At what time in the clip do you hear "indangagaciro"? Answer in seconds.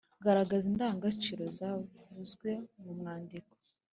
0.71-1.43